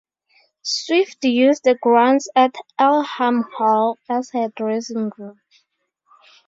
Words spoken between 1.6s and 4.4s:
the grounds at Earlham Hall as